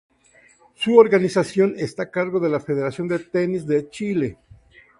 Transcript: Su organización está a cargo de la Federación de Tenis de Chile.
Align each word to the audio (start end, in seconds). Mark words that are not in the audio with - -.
Su 0.73 0.97
organización 0.97 1.75
está 1.77 2.01
a 2.01 2.09
cargo 2.09 2.39
de 2.39 2.49
la 2.49 2.59
Federación 2.59 3.07
de 3.07 3.19
Tenis 3.19 3.67
de 3.67 3.87
Chile. 3.91 4.37